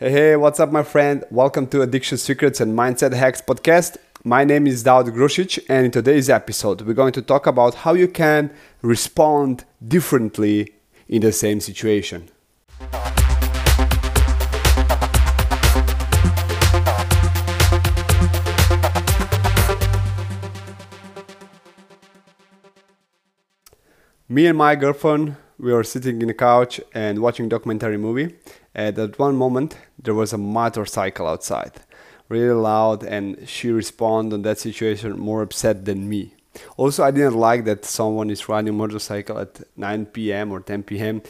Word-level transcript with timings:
Hey, 0.00 0.12
hey, 0.12 0.36
what's 0.36 0.58
up, 0.58 0.72
my 0.72 0.82
friend? 0.82 1.24
Welcome 1.30 1.66
to 1.66 1.82
Addiction 1.82 2.16
Secrets 2.16 2.58
and 2.58 2.72
Mindset 2.72 3.12
Hacks 3.12 3.42
podcast. 3.42 3.98
My 4.24 4.44
name 4.44 4.66
is 4.66 4.82
Daud 4.82 5.04
Grusic, 5.08 5.62
and 5.68 5.84
in 5.84 5.90
today's 5.90 6.30
episode, 6.30 6.80
we're 6.80 6.94
going 6.94 7.12
to 7.12 7.20
talk 7.20 7.46
about 7.46 7.74
how 7.74 7.92
you 7.92 8.08
can 8.08 8.50
respond 8.80 9.66
differently 9.86 10.72
in 11.06 11.20
the 11.20 11.32
same 11.32 11.60
situation. 11.60 12.30
Me 24.30 24.46
and 24.46 24.56
my 24.56 24.74
girlfriend, 24.76 25.36
we 25.58 25.74
were 25.74 25.84
sitting 25.84 26.22
in 26.22 26.28
the 26.28 26.32
couch 26.32 26.80
and 26.94 27.18
watching 27.18 27.50
documentary 27.50 27.98
movie. 27.98 28.34
At 28.74 29.18
one 29.18 29.36
moment, 29.36 29.76
there 29.98 30.14
was 30.14 30.32
a 30.32 30.38
motorcycle 30.38 31.26
outside, 31.26 31.72
really 32.28 32.54
loud, 32.54 33.02
and 33.02 33.48
she 33.48 33.70
responded 33.70 34.34
on 34.34 34.42
that 34.42 34.58
situation 34.58 35.18
more 35.18 35.42
upset 35.42 35.84
than 35.84 36.08
me. 36.08 36.34
Also, 36.76 37.02
I 37.02 37.10
didn't 37.10 37.34
like 37.34 37.64
that 37.64 37.84
someone 37.84 38.30
is 38.30 38.48
riding 38.48 38.70
a 38.70 38.72
motorcycle 38.72 39.38
at 39.38 39.60
9 39.76 40.06
p.m. 40.06 40.52
or 40.52 40.60
10 40.60 40.82
p.m. 40.84 41.22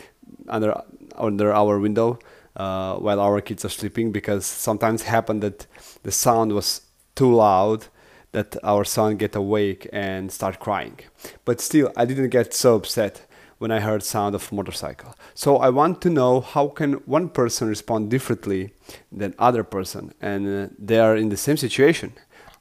under 0.48 0.82
under 1.16 1.52
our 1.52 1.78
window 1.78 2.18
uh, 2.56 2.94
while 2.96 3.20
our 3.20 3.40
kids 3.40 3.64
are 3.64 3.68
sleeping 3.70 4.12
because 4.12 4.46
sometimes 4.46 5.02
happened 5.02 5.42
that 5.42 5.66
the 6.02 6.12
sound 6.12 6.52
was 6.52 6.82
too 7.14 7.34
loud 7.34 7.86
that 8.32 8.56
our 8.62 8.84
son 8.84 9.16
get 9.16 9.34
awake 9.34 9.88
and 9.92 10.30
start 10.30 10.60
crying. 10.60 10.98
But 11.44 11.60
still, 11.60 11.92
I 11.96 12.04
didn't 12.04 12.30
get 12.30 12.54
so 12.54 12.76
upset 12.76 13.26
when 13.60 13.70
I 13.70 13.80
heard 13.80 14.02
sound 14.02 14.34
of 14.34 14.50
motorcycle. 14.50 15.14
So 15.34 15.58
I 15.58 15.68
want 15.70 16.00
to 16.02 16.10
know 16.10 16.40
how 16.40 16.68
can 16.68 16.94
one 17.18 17.28
person 17.28 17.68
respond 17.68 18.10
differently 18.10 18.72
than 19.12 19.34
other 19.38 19.62
person, 19.62 20.12
and 20.20 20.42
uh, 20.48 20.74
they 20.78 20.98
are 20.98 21.16
in 21.16 21.28
the 21.28 21.36
same 21.36 21.56
situation. 21.56 22.12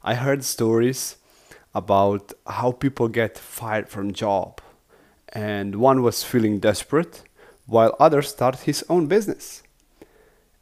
I 0.04 0.14
heard 0.14 0.44
stories 0.44 1.16
about 1.74 2.32
how 2.46 2.72
people 2.72 3.08
get 3.08 3.38
fired 3.38 3.88
from 3.88 4.12
job, 4.12 4.60
and 5.32 5.76
one 5.76 6.02
was 6.02 6.22
feeling 6.22 6.60
desperate, 6.60 7.22
while 7.66 7.96
others 7.98 8.28
start 8.28 8.60
his 8.60 8.84
own 8.88 9.06
business 9.06 9.62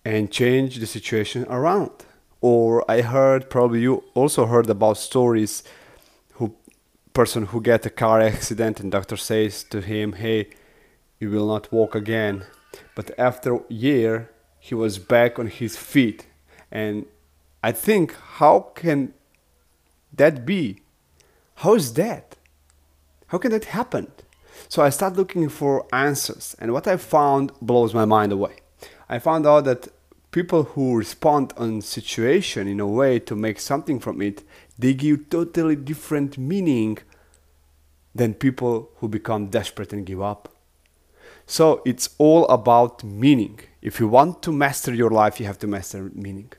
and 0.05 0.31
change 0.31 0.79
the 0.79 0.87
situation 0.87 1.45
around 1.49 2.05
or 2.41 2.89
I 2.91 3.01
heard 3.03 3.51
probably 3.51 3.81
you 3.81 4.05
also 4.15 4.47
heard 4.47 4.71
about 4.71 4.97
stories 4.99 5.63
person 7.19 7.47
who 7.47 7.61
get 7.61 7.85
a 7.85 7.91
car 7.91 8.21
accident 8.21 8.79
and 8.79 8.93
doctor 8.93 9.17
says 9.17 9.65
to 9.65 9.81
him, 9.81 10.13
"Hey, 10.13 10.41
you 11.19 11.29
will 11.33 11.49
not 11.49 11.73
walk 11.73 11.97
again." 11.97 12.45
But 12.95 13.11
after 13.19 13.51
a 13.57 13.65
year, 13.69 14.31
he 14.61 14.75
was 14.77 15.01
back 15.15 15.37
on 15.37 15.49
his 15.49 15.75
feet, 15.77 16.21
and 16.71 17.07
I 17.69 17.73
think 17.73 18.15
how 18.39 18.57
can 18.81 19.15
that 20.21 20.47
be? 20.47 20.65
How 21.63 21.75
is 21.75 21.95
that? 21.95 22.37
How 23.31 23.39
can 23.39 23.51
that 23.51 23.75
happen? 23.79 24.07
So 24.69 24.79
I 24.87 24.91
start 24.91 25.17
looking 25.17 25.49
for 25.49 25.87
answers, 26.09 26.55
and 26.61 26.73
what 26.73 26.87
I 26.87 26.97
found 27.17 27.47
blows 27.61 27.93
my 28.01 28.07
mind 28.17 28.31
away. 28.33 28.57
I 29.15 29.19
found 29.19 29.45
out 29.45 29.65
that 29.65 29.89
people 30.31 30.63
who 30.73 31.03
respond 31.05 31.47
on 31.57 31.83
situation 31.83 32.69
in 32.69 32.81
a 32.81 32.93
way 33.01 33.19
to 33.19 33.35
make 33.35 33.59
something 33.59 33.99
from 33.99 34.23
it 34.23 34.45
they 34.79 34.95
give 34.95 35.29
totally 35.29 35.75
different 35.75 36.39
meaning 36.39 36.99
than 38.15 38.35
people 38.35 38.91
who 38.97 39.09
become 39.09 39.47
desperate 39.47 39.93
and 39.93 40.07
give 40.07 40.23
up. 40.23 40.55
So 41.47 41.83
it's 41.85 42.11
all 42.19 42.47
about 42.49 43.05
meaning. 43.05 43.61
If 43.81 44.01
you 44.01 44.09
want 44.09 44.43
to 44.43 44.53
master 44.53 44.93
your 44.93 45.11
life 45.11 45.41
you 45.41 45.47
have 45.47 45.59
to 45.61 45.67
master 45.67 46.11
meaning. 46.15 46.53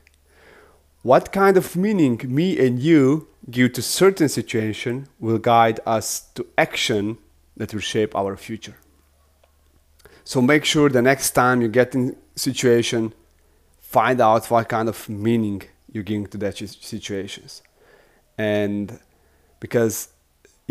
What 1.02 1.32
kind 1.32 1.56
of 1.56 1.76
meaning 1.76 2.20
me 2.24 2.58
and 2.58 2.78
you 2.78 3.28
give 3.50 3.72
to 3.74 3.82
certain 3.82 4.28
situation 4.28 5.08
will 5.18 5.38
guide 5.38 5.80
us 5.86 6.20
to 6.34 6.46
action 6.58 7.18
that 7.56 7.72
will 7.72 7.80
shape 7.80 8.14
our 8.14 8.36
future. 8.36 8.76
So 10.24 10.42
make 10.42 10.64
sure 10.64 10.88
the 10.88 11.02
next 11.02 11.30
time 11.30 11.62
you 11.62 11.68
get 11.68 11.94
in 11.94 12.16
situation 12.36 13.14
find 13.80 14.20
out 14.20 14.48
what 14.50 14.68
kind 14.68 14.88
of 14.88 15.08
meaning 15.08 15.62
you 15.90 16.02
give 16.04 16.30
to 16.30 16.38
that 16.38 16.56
situations. 16.56 17.62
And 18.38 19.00
because 19.58 20.10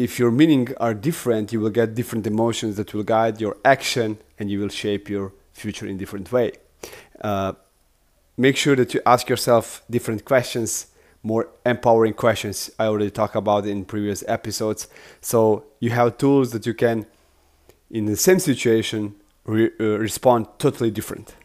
if 0.03 0.19
your 0.19 0.31
meaning 0.31 0.65
are 0.77 0.93
different 0.93 1.51
you 1.53 1.59
will 1.59 1.69
get 1.81 1.95
different 1.95 2.25
emotions 2.25 2.77
that 2.77 2.93
will 2.93 3.03
guide 3.03 3.41
your 3.41 3.55
action 3.63 4.17
and 4.37 4.49
you 4.51 4.59
will 4.59 4.69
shape 4.69 5.09
your 5.09 5.33
future 5.53 5.85
in 5.85 5.97
different 5.97 6.31
way. 6.31 6.51
Uh, 7.21 7.53
make 8.37 8.55
sure 8.55 8.75
that 8.75 8.93
you 8.93 9.01
ask 9.05 9.29
yourself 9.29 9.83
different 9.89 10.23
questions 10.25 10.87
more 11.21 11.49
empowering 11.65 12.13
questions. 12.13 12.71
I 12.79 12.85
already 12.85 13.11
talked 13.11 13.35
about 13.35 13.65
in 13.65 13.83
previous 13.83 14.23
episodes. 14.25 14.87
So 15.19 15.65
you 15.81 15.89
have 15.89 16.17
tools 16.17 16.51
that 16.51 16.65
you 16.65 16.73
can 16.73 17.05
in 17.91 18.05
the 18.05 18.15
same 18.15 18.39
situation 18.39 19.15
re- 19.43 19.71
uh, 19.81 19.99
respond 19.99 20.47
totally 20.59 20.91
different 20.91 21.35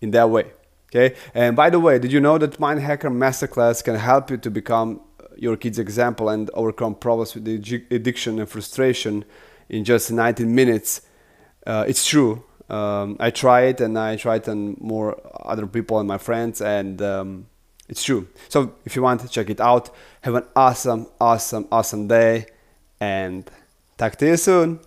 in 0.00 0.12
that 0.12 0.30
way 0.30 0.52
Okay. 0.94 1.16
And 1.34 1.56
by 1.56 1.70
the 1.70 1.80
way, 1.80 1.98
did 1.98 2.12
you 2.12 2.20
know 2.20 2.38
that 2.38 2.60
Mind 2.60 2.80
Hacker 2.80 3.10
Masterclass 3.10 3.82
can 3.82 3.96
help 3.96 4.30
you 4.30 4.36
to 4.36 4.50
become 4.50 5.00
your 5.36 5.56
kid's 5.56 5.78
example 5.78 6.28
and 6.28 6.50
overcome 6.54 6.94
problems 6.94 7.34
with 7.34 7.46
addiction 7.46 8.38
and 8.38 8.48
frustration 8.48 9.24
in 9.68 9.84
just 9.84 10.10
19 10.10 10.54
minutes? 10.54 11.02
Uh, 11.66 11.84
it's 11.86 12.06
true. 12.06 12.44
Um, 12.68 13.16
I 13.20 13.30
try 13.30 13.62
it 13.62 13.80
and 13.80 13.98
I 13.98 14.16
try 14.16 14.36
it 14.36 14.48
on 14.48 14.76
more 14.80 15.20
other 15.44 15.66
people 15.66 15.98
and 15.98 16.08
my 16.08 16.18
friends, 16.18 16.60
and 16.60 17.00
um, 17.02 17.46
it's 17.88 18.02
true. 18.02 18.28
So 18.48 18.74
if 18.84 18.96
you 18.96 19.02
want 19.02 19.20
to 19.20 19.28
check 19.28 19.50
it 19.50 19.60
out, 19.60 19.90
have 20.22 20.34
an 20.34 20.44
awesome, 20.56 21.06
awesome, 21.20 21.68
awesome 21.70 22.08
day, 22.08 22.46
and 23.00 23.50
talk 23.98 24.16
to 24.16 24.26
you 24.26 24.36
soon. 24.36 24.80